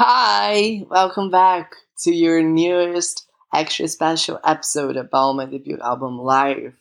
Hi, 0.00 0.86
welcome 0.88 1.28
back 1.28 1.74
to 2.02 2.14
your 2.14 2.40
newest 2.40 3.28
extra 3.52 3.88
special 3.88 4.38
episode 4.44 4.96
about 4.96 5.32
my 5.32 5.44
debut 5.44 5.76
album 5.80 6.20
Life. 6.20 6.74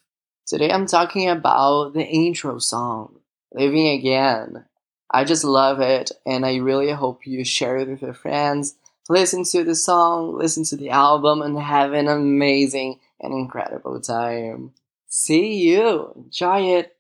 Today 0.46 0.70
I'm 0.70 0.86
talking 0.86 1.28
about 1.28 1.96
the 1.96 2.06
intro 2.06 2.60
song, 2.60 3.16
Living 3.52 3.88
Again. 3.88 4.66
I 5.10 5.24
just 5.24 5.44
love 5.44 5.82
it 5.82 6.12
and 6.28 6.46
I 6.46 6.58
really 6.58 6.92
hope 6.92 7.26
you 7.26 7.44
share 7.44 7.78
it 7.78 7.90
with 7.90 8.04
your 8.04 8.14
friends. 8.14 8.76
Listen 9.10 9.44
to 9.46 9.63
the 9.63 9.74
song, 9.74 10.38
listen 10.38 10.63
to 10.65 10.78
the 10.78 10.92
album, 10.92 11.42
and 11.42 11.58
have 11.58 11.94
an 11.94 12.08
amazing 12.08 12.99
and 13.20 13.34
incredible 13.34 13.99
time. 13.99 14.74
See 15.08 15.56
you! 15.56 16.13
Enjoy 16.16 16.59
it! 16.77 16.97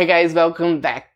Hi 0.00 0.06
guys, 0.06 0.32
welcome 0.32 0.80
back 0.80 1.10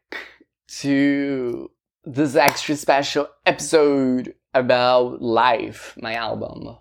to 0.80 1.70
this 2.04 2.36
extra 2.36 2.76
special 2.76 3.30
episode 3.46 4.34
about 4.52 5.22
Life, 5.22 5.96
my 6.02 6.12
album. 6.12 6.76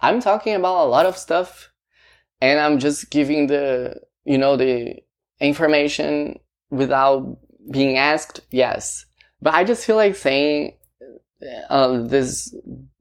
I'm 0.00 0.20
talking 0.20 0.54
about 0.54 0.84
a 0.84 0.88
lot 0.88 1.04
of 1.04 1.18
stuff 1.18 1.72
and 2.40 2.60
I'm 2.60 2.78
just 2.78 3.10
giving 3.10 3.48
the, 3.48 4.02
you 4.24 4.38
know, 4.38 4.56
the 4.56 5.02
information 5.40 6.38
without 6.70 7.38
being 7.72 7.98
asked. 7.98 8.38
Yes. 8.52 9.04
But 9.40 9.54
I 9.54 9.64
just 9.64 9.84
feel 9.84 9.96
like 9.96 10.14
saying 10.14 10.76
uh, 11.68 12.02
this, 12.02 12.54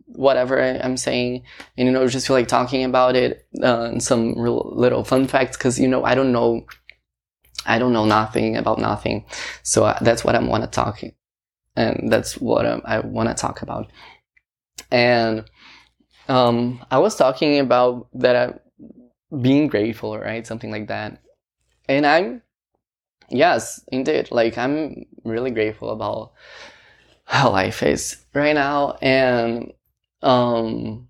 whatever 0.08 0.60
I'm 0.60 0.98
saying, 0.98 1.44
and, 1.78 1.86
you 1.86 1.94
know, 1.94 2.08
just 2.08 2.26
feel 2.26 2.38
like 2.38 2.48
talking 2.48 2.84
about 2.86 3.16
it, 3.16 3.46
uh, 3.62 3.84
and 3.84 4.02
some 4.02 4.36
real 4.36 4.74
little 4.76 5.04
fun 5.04 5.28
facts, 5.28 5.58
cause, 5.58 5.80
you 5.80 5.88
know, 5.88 6.04
I 6.04 6.16
don't 6.16 6.32
know 6.32 6.66
I 7.66 7.80
don't 7.80 7.94
know 7.94 8.06
nothing 8.06 8.58
about 8.58 8.80
nothing. 8.80 9.26
So 9.64 9.86
uh, 9.86 9.98
that's 10.02 10.24
what 10.24 10.36
I 10.36 10.40
want 10.40 10.64
to 10.64 10.70
talk, 10.70 11.02
and 11.76 12.12
that's 12.12 12.38
what 12.38 12.66
um, 12.66 12.82
I 12.86 13.00
want 13.00 13.30
to 13.30 13.36
talk 13.36 13.62
about. 13.62 13.92
And 14.92 15.46
um, 16.28 16.84
I 16.90 17.00
was 17.00 17.16
talking 17.16 17.60
about 17.60 18.08
that 18.14 18.36
uh, 18.36 18.54
being 19.42 19.68
grateful, 19.68 20.18
right? 20.18 20.46
Something 20.46 20.72
like 20.72 20.88
that. 20.88 21.22
And 21.88 22.06
I'm, 22.06 22.42
yes, 23.30 23.84
indeed. 23.92 24.30
Like 24.32 24.58
I'm 24.58 25.06
really 25.24 25.52
grateful 25.52 25.92
about 25.92 26.34
how 27.26 27.52
life 27.52 27.84
is 27.84 28.18
right 28.34 28.54
now. 28.54 28.98
And 29.02 29.74
um, 30.22 31.10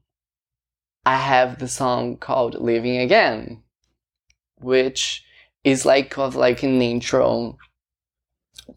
I 1.05 1.17
have 1.17 1.59
the 1.59 1.67
song 1.67 2.17
called 2.17 2.55
"Living 2.55 2.97
Again," 2.97 3.63
which 4.59 5.23
is 5.63 5.85
like 5.85 6.17
of 6.17 6.35
like 6.35 6.63
an 6.63 6.81
intro 6.81 7.57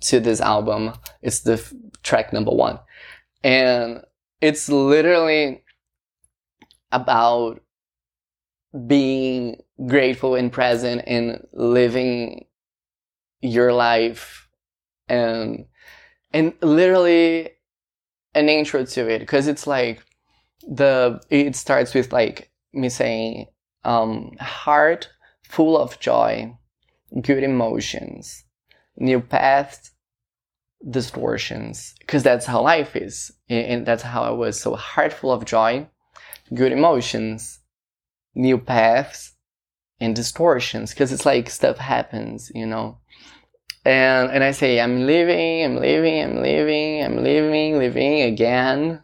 to 0.00 0.20
this 0.20 0.40
album. 0.40 0.92
It's 1.22 1.40
the 1.40 1.54
f- 1.54 1.72
track 2.02 2.32
number 2.32 2.50
one, 2.50 2.78
and 3.42 4.02
it's 4.40 4.68
literally 4.68 5.62
about 6.92 7.60
being 8.86 9.62
grateful 9.86 10.34
and 10.34 10.52
present 10.52 11.02
and 11.06 11.46
living 11.52 12.46
your 13.40 13.72
life. 13.72 14.48
And 15.08 15.66
and 16.32 16.54
literally 16.62 17.50
an 18.34 18.48
intro 18.48 18.84
to 18.84 19.08
it. 19.08 19.20
Because 19.20 19.46
it's 19.46 19.66
like 19.66 20.04
the 20.66 21.20
it 21.30 21.56
starts 21.56 21.94
with 21.94 22.12
like 22.12 22.50
me 22.72 22.88
saying 22.88 23.46
um 23.84 24.32
heart 24.40 25.08
full 25.42 25.78
of 25.78 26.00
joy 26.00 26.56
good 27.20 27.42
emotions, 27.42 28.44
new 28.96 29.20
paths, 29.20 29.90
distortions, 30.88 31.94
because 32.00 32.22
that's 32.22 32.46
how 32.46 32.62
life 32.62 32.96
is. 32.96 33.32
And 33.48 33.86
that's 33.86 34.02
how 34.02 34.22
I 34.22 34.30
was 34.30 34.60
so 34.60 34.74
heartful 34.74 35.32
of 35.32 35.44
joy, 35.44 35.88
good 36.52 36.72
emotions, 36.72 37.60
new 38.34 38.58
paths, 38.58 39.32
and 40.00 40.14
distortions, 40.14 40.90
because 40.90 41.12
it's 41.12 41.24
like 41.24 41.48
stuff 41.48 41.78
happens, 41.78 42.50
you 42.54 42.66
know. 42.66 42.98
And, 43.84 44.30
and 44.30 44.42
I 44.42 44.50
say, 44.52 44.80
I'm 44.80 45.06
living, 45.06 45.64
I'm 45.64 45.76
living, 45.76 46.22
I'm 46.22 46.42
living, 46.42 47.04
I'm 47.04 47.22
living, 47.22 47.78
living 47.78 48.22
again. 48.22 49.02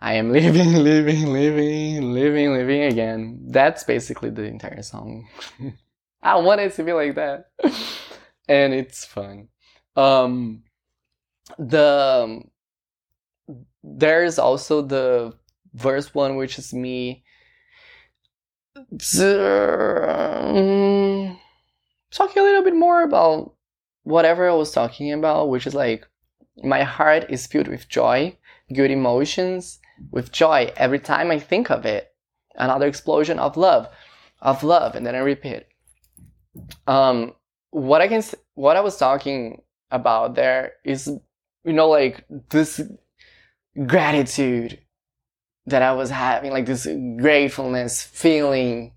I 0.00 0.14
am 0.14 0.32
living, 0.32 0.74
living, 0.82 1.26
living, 1.26 2.12
living, 2.12 2.52
living 2.52 2.82
again. 2.82 3.46
That's 3.48 3.84
basically 3.84 4.30
the 4.30 4.44
entire 4.44 4.82
song. 4.82 5.28
I 6.22 6.36
want 6.36 6.60
it 6.60 6.74
to 6.74 6.84
be 6.84 6.92
like 6.92 7.16
that. 7.16 7.50
and 8.48 8.72
it's 8.72 9.04
fun. 9.04 9.48
Um, 9.96 10.62
the 11.58 12.42
there's 13.82 14.38
also 14.38 14.82
the 14.82 15.34
verse 15.74 16.14
one, 16.14 16.36
which 16.36 16.58
is 16.58 16.72
me 16.72 17.24
um, 19.20 21.38
talking 22.10 22.40
a 22.40 22.44
little 22.44 22.62
bit 22.62 22.76
more 22.76 23.02
about 23.02 23.54
whatever 24.04 24.48
I 24.48 24.54
was 24.54 24.72
talking 24.72 25.12
about, 25.12 25.48
which 25.48 25.66
is 25.66 25.74
like 25.74 26.06
my 26.62 26.84
heart 26.84 27.26
is 27.28 27.46
filled 27.46 27.68
with 27.68 27.88
joy, 27.88 28.36
good 28.72 28.90
emotions, 28.90 29.80
with 30.10 30.32
joy 30.32 30.72
every 30.76 30.98
time 30.98 31.30
I 31.30 31.38
think 31.38 31.70
of 31.70 31.84
it. 31.84 32.14
Another 32.54 32.86
explosion 32.86 33.38
of 33.38 33.56
love, 33.56 33.88
of 34.40 34.62
love, 34.62 34.94
and 34.94 35.06
then 35.06 35.14
I 35.14 35.20
repeat 35.20 35.66
um, 36.86 37.34
what 37.70 38.00
I 38.00 38.08
can, 38.08 38.22
what 38.54 38.76
I 38.76 38.80
was 38.80 38.96
talking 38.96 39.62
about 39.90 40.34
there 40.34 40.74
is, 40.84 41.06
you 41.64 41.72
know, 41.72 41.88
like 41.88 42.24
this 42.50 42.80
gratitude 43.86 44.78
that 45.66 45.82
I 45.82 45.92
was 45.92 46.10
having, 46.10 46.50
like 46.50 46.66
this 46.66 46.86
gratefulness 47.20 48.02
feeling 48.02 48.92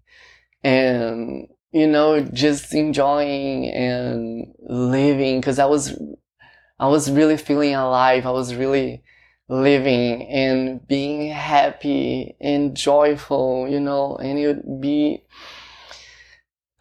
and, 0.64 1.48
you 1.72 1.88
know, 1.88 2.22
just 2.22 2.74
enjoying 2.74 3.70
and 3.70 4.54
living 4.60 5.40
because 5.40 5.60
I 5.60 5.66
was, 5.66 5.98
I 6.80 6.88
was 6.88 7.12
really 7.12 7.38
feeling 7.38 7.76
alive. 7.76 8.26
I 8.26 8.32
was 8.32 8.56
really 8.56 9.04
living 9.48 10.24
and 10.24 10.86
being 10.88 11.32
happy 11.32 12.36
and 12.42 12.76
joyful, 12.76 13.68
you 13.70 13.80
know, 13.80 14.16
and 14.16 14.40
it 14.40 14.48
would 14.48 14.82
be, 14.82 15.24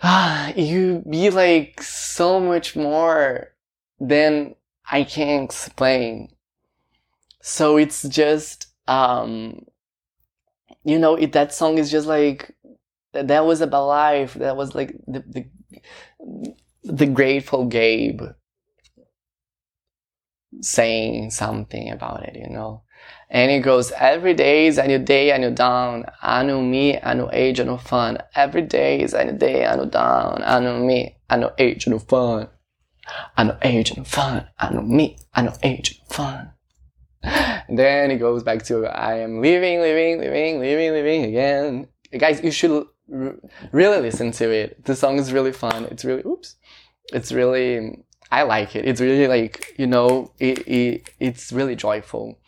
ah, 0.05 0.53
you 0.57 1.03
be 1.09 1.31
like 1.31 1.83
so 1.83 2.39
much 2.39 2.77
more 2.77 3.53
than 3.99 4.55
I 4.91 5.05
can 5.05 5.45
explain. 5.45 6.29
So 7.41 7.77
it's 7.77 8.03
just, 8.03 8.69
um, 8.87 9.67
you 10.85 10.99
know, 10.99 11.15
it, 11.15 11.33
that 11.33 11.55
song 11.55 11.79
is 11.79 11.91
just 11.91 12.07
like, 12.07 12.55
that 13.13 13.47
was 13.47 13.61
about 13.61 13.87
life. 13.87 14.35
That 14.35 14.57
was 14.57 14.75
like 14.75 14.95
the, 15.07 15.25
the, 15.27 16.55
the 16.85 17.07
grateful 17.07 17.67
Gabe 17.67 18.23
saying 20.61 21.31
something 21.31 21.91
about 21.91 22.25
it, 22.25 22.37
you 22.37 22.49
know. 22.49 22.83
And 23.31 23.51
it 23.51 23.61
goes, 23.61 23.91
every 23.93 24.35
day 24.35 24.67
is 24.67 24.79
a 24.79 24.87
new 24.87 24.99
day, 24.99 25.31
a 25.31 25.39
new 25.39 25.51
dawn, 25.51 26.05
a 26.23 26.45
new 26.45 26.63
me, 26.63 26.97
a 26.97 27.15
new 27.15 27.29
age, 27.33 27.59
a 27.59 27.65
new 27.65 27.79
fun. 27.79 28.19
Every 28.35 28.63
day 28.63 29.01
is 29.01 29.13
a 29.13 29.25
new 29.25 29.33
day, 29.33 29.65
a 29.65 29.77
new 29.77 29.87
dawn, 29.87 30.43
a 30.43 30.61
new 30.61 30.85
me, 30.85 31.17
a 31.29 31.39
new 31.39 31.51
age, 31.59 31.87
a 31.87 31.91
new 31.91 31.99
fun. 31.99 32.49
A 33.37 33.45
new 33.45 33.57
age, 33.63 33.91
a 33.91 33.97
new 33.97 34.05
fun, 34.05 34.47
a 34.59 34.73
new 34.73 34.83
me, 34.83 35.19
a 35.35 35.43
new 35.43 35.53
age, 35.63 35.91
a 35.91 35.95
new 35.95 36.17
fun. 36.17 36.51
Then 37.69 38.11
it 38.11 38.19
goes 38.19 38.43
back 38.43 38.63
to, 38.67 38.87
I 38.87 39.19
am 39.19 39.41
living, 39.41 39.81
living, 39.81 40.19
living, 40.19 40.61
living, 40.61 40.93
living 40.93 41.25
again. 41.25 41.89
Guys, 42.17 42.43
you 42.43 42.51
should 42.51 42.87
really 43.09 44.01
listen 44.01 44.31
to 44.33 44.51
it. 44.51 44.85
The 44.85 44.95
song 44.95 45.19
is 45.19 45.33
really 45.33 45.53
fun. 45.53 45.87
It's 45.87 46.05
really, 46.05 46.23
oops. 46.25 46.57
It's 47.13 47.33
really, 47.33 48.05
I 48.31 48.43
like 48.43 48.75
it. 48.75 48.87
It's 48.87 49.01
really 49.01 49.29
like, 49.29 49.75
you 49.79 49.87
know, 49.87 50.33
it, 50.39 50.67
it, 50.67 51.11
it's 51.21 51.53
really 51.53 51.77
joyful. 51.77 52.39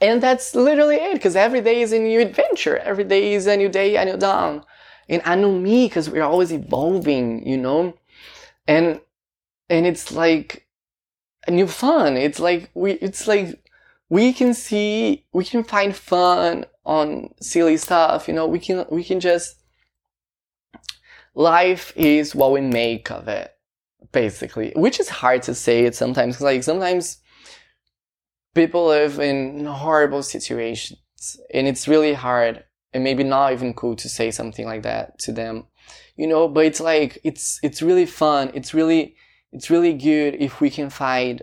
And 0.00 0.22
that's 0.22 0.54
literally 0.54 0.96
it, 0.96 1.14
because 1.14 1.36
every 1.36 1.60
day 1.60 1.82
is 1.82 1.92
a 1.92 1.98
new 1.98 2.20
adventure. 2.20 2.78
Every 2.78 3.04
day 3.04 3.34
is 3.34 3.46
a 3.46 3.56
new 3.56 3.68
day, 3.68 3.96
a 3.96 4.04
new 4.04 4.16
dawn. 4.16 4.64
And 5.08 5.22
I 5.24 5.34
know 5.34 5.52
me, 5.52 5.86
because 5.86 6.08
we're 6.08 6.22
always 6.22 6.52
evolving, 6.52 7.46
you 7.46 7.56
know? 7.56 7.94
And, 8.66 9.00
and 9.68 9.86
it's 9.86 10.12
like 10.12 10.68
a 11.46 11.50
new 11.50 11.66
fun. 11.66 12.16
It's 12.16 12.38
like, 12.38 12.70
we, 12.74 12.92
it's 12.92 13.26
like, 13.26 13.62
we 14.08 14.32
can 14.32 14.54
see, 14.54 15.26
we 15.32 15.44
can 15.44 15.64
find 15.64 15.94
fun 15.94 16.66
on 16.84 17.34
silly 17.40 17.76
stuff, 17.76 18.28
you 18.28 18.34
know? 18.34 18.46
We 18.46 18.58
can, 18.58 18.86
we 18.90 19.04
can 19.04 19.20
just, 19.20 19.56
life 21.34 21.92
is 21.96 22.34
what 22.34 22.52
we 22.52 22.60
make 22.60 23.10
of 23.10 23.28
it, 23.28 23.52
basically, 24.12 24.72
which 24.76 25.00
is 25.00 25.08
hard 25.08 25.42
to 25.42 25.54
say 25.54 25.84
it 25.84 25.94
sometimes, 25.94 26.34
because 26.36 26.44
like 26.44 26.62
sometimes, 26.62 27.18
people 28.54 28.86
live 28.86 29.20
in 29.20 29.64
horrible 29.64 30.22
situations 30.22 30.98
and 31.54 31.68
it's 31.68 31.86
really 31.86 32.14
hard 32.14 32.64
and 32.92 33.04
maybe 33.04 33.22
not 33.22 33.52
even 33.52 33.72
cool 33.72 33.94
to 33.94 34.08
say 34.08 34.30
something 34.30 34.66
like 34.66 34.82
that 34.82 35.16
to 35.20 35.30
them 35.30 35.66
you 36.20 36.26
know? 36.26 36.48
But 36.48 36.66
it's 36.66 36.80
like 36.80 37.18
it's 37.24 37.58
it's 37.62 37.82
really 37.82 38.06
fun 38.06 38.50
it's 38.54 38.74
really 38.74 39.16
it's 39.52 39.70
really 39.70 39.94
good 39.94 40.36
if 40.38 40.60
we 40.60 40.70
can 40.70 40.90
find 40.90 41.42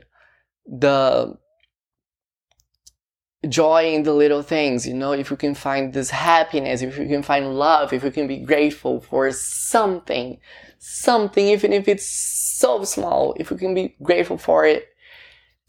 the 0.66 1.36
joy 3.50 3.94
in 3.94 4.04
the 4.04 4.14
little 4.14 4.42
things 4.42 4.88
you 4.88 4.94
know 4.94 5.12
if 5.12 5.32
we 5.32 5.38
can 5.38 5.56
find 5.56 5.94
this 5.94 6.10
happiness 6.10 6.82
if 6.82 6.98
we 6.98 7.08
can 7.08 7.24
find 7.24 7.58
love 7.58 7.94
if 7.94 8.04
we 8.04 8.12
can 8.12 8.28
be 8.28 8.38
grateful 8.38 9.02
for 9.02 9.32
something 9.32 10.40
something 10.80 11.48
even 11.48 11.74
if 11.74 11.88
it's 11.88 12.08
so 12.08 12.84
small 12.84 13.36
if 13.38 13.52
we 13.52 13.58
can 13.58 13.74
be 13.74 13.96
grateful 14.02 14.38
for 14.38 14.66
it 14.66 14.90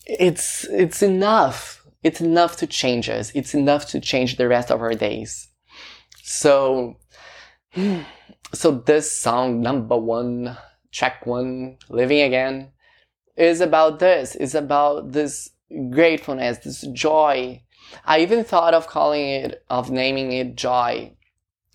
it's 0.09 0.65
it's 0.65 1.03
enough. 1.03 1.87
It's 2.03 2.21
enough 2.21 2.57
to 2.57 2.67
change 2.67 3.09
us. 3.09 3.31
It's 3.35 3.55
enough 3.55 3.87
to 3.89 4.01
change 4.01 4.37
the 4.37 4.49
rest 4.49 4.71
of 4.71 4.81
our 4.81 4.95
days. 4.95 5.49
So 6.23 6.97
so 8.55 8.71
this 8.71 9.13
song 9.13 9.61
number 9.61 9.97
one 9.97 10.57
track 10.93 11.27
one 11.27 11.77
living 11.91 12.23
again 12.23 12.73
is 13.37 13.61
about 13.61 13.99
this. 13.99 14.35
Is 14.35 14.55
about 14.55 15.13
this 15.13 15.51
gratefulness 15.91 16.59
this 16.59 16.81
joy 16.95 17.63
i 18.05 18.21
even 18.21 18.45
thought 18.45 18.75
of 18.75 18.87
calling 18.87 19.29
it 19.29 19.65
of 19.71 19.91
naming 19.91 20.33
it 20.33 20.57
joy 20.57 21.11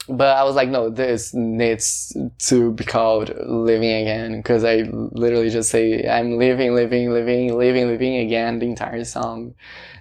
but 0.10 0.36
i 0.36 0.44
was 0.44 0.56
like 0.56 0.70
no 0.70 0.90
this 0.90 1.34
needs 1.34 2.16
to 2.38 2.72
be 2.74 2.84
called 2.84 3.32
living 3.46 3.92
again 4.02 4.38
because 4.38 4.64
i 4.64 4.84
literally 5.14 5.50
just 5.50 5.70
say 5.70 6.08
i'm 6.08 6.38
living 6.38 6.76
living 6.76 7.12
living 7.12 7.58
living 7.58 7.88
living 7.88 8.18
again 8.18 8.60
the 8.60 8.66
entire 8.66 9.04
song. 9.04 9.56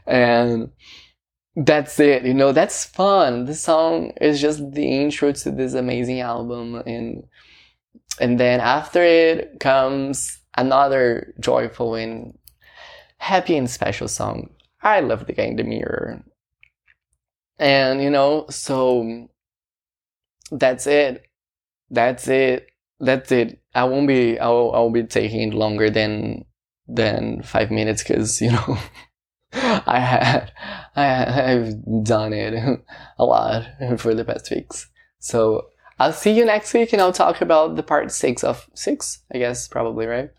And 0.06 0.72
that's 1.54 2.00
it 2.00 2.24
you 2.24 2.34
know 2.34 2.52
that's 2.52 2.84
fun. 2.84 3.44
The 3.44 3.54
song 3.54 4.12
is 4.20 4.40
just 4.40 4.72
the 4.72 5.02
intro 5.02 5.32
to 5.32 5.50
this 5.50 5.74
amazing 5.74 6.20
album 6.20 6.76
and 6.86 7.24
and 8.20 8.40
then 8.40 8.60
after 8.60 9.02
it 9.02 9.60
comes 9.60 10.38
another 10.56 11.34
joyful 11.40 11.94
and 11.94 12.36
happy 13.18 13.56
and 13.56 13.70
special 13.70 14.08
song 14.08 14.50
i 14.82 15.00
love 15.00 15.26
the 15.26 15.32
guy 15.32 15.44
in 15.44 15.56
the 15.56 15.64
mirror 15.64 16.22
and 17.58 18.02
you 18.02 18.10
know 18.10 18.46
so 18.50 19.28
that's 20.50 20.86
it 20.86 21.26
that's 21.90 22.28
it 22.28 22.68
that's 23.00 23.32
it 23.32 23.60
i 23.74 23.84
won't 23.84 24.08
be 24.08 24.38
i'll, 24.38 24.72
I'll 24.74 24.90
be 24.90 25.04
taking 25.04 25.52
longer 25.52 25.90
than 25.90 26.44
than 26.88 27.42
five 27.42 27.70
minutes 27.70 28.02
because 28.02 28.40
you 28.40 28.52
know 28.52 28.78
I 29.52 30.00
had, 30.00 30.52
I 30.96 31.02
have 31.04 32.04
done 32.04 32.32
it 32.32 32.54
a 33.18 33.24
lot 33.24 33.66
for 33.98 34.14
the 34.14 34.24
past 34.24 34.50
weeks. 34.50 34.88
So 35.18 35.66
I'll 35.98 36.12
see 36.12 36.32
you 36.32 36.44
next 36.44 36.72
week 36.72 36.92
and 36.92 37.02
I'll 37.02 37.12
talk 37.12 37.40
about 37.40 37.76
the 37.76 37.82
part 37.82 38.10
six 38.10 38.42
of 38.42 38.68
six, 38.74 39.22
I 39.32 39.38
guess, 39.38 39.68
probably, 39.68 40.06
right? 40.06 40.30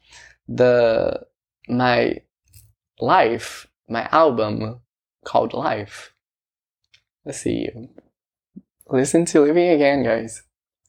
The, 0.47 1.21
my 1.69 2.21
life, 2.99 3.67
my 3.88 4.07
album 4.12 4.81
called 5.25 5.53
Life. 5.53 6.13
I'll 7.25 7.33
see 7.33 7.69
you. 7.74 7.89
Listen 8.89 9.25
to 9.25 9.41
Living 9.41 9.69
Again, 9.69 10.03
guys, 10.03 10.44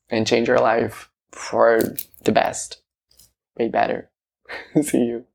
and 0.09 0.27
change 0.27 0.49
your 0.49 0.59
life 0.59 1.11
for 1.31 1.81
the 2.25 2.33
best. 2.33 2.83
Way 3.57 3.69
better. 3.69 4.11
see 4.83 4.99
you. 4.99 5.27